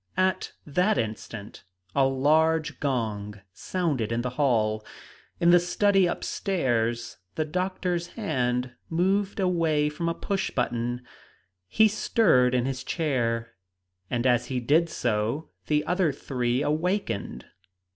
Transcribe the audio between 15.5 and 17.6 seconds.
the other three awakened.